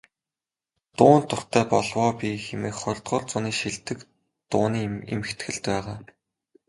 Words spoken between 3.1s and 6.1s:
зууны шилдэг дууны эмхэтгэлд байгаа.